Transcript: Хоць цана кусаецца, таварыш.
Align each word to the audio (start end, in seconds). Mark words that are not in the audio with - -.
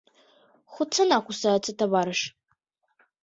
Хоць 0.77 0.87
цана 0.99 1.19
кусаецца, 1.27 1.71
таварыш. 1.81 2.21